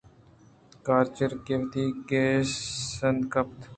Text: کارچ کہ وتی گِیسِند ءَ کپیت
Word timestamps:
کارچ 0.85 1.17
کہ 1.45 1.55
وتی 1.61 1.83
گِیسِند 2.09 3.21
ءَ 3.25 3.29
کپیت 3.33 3.69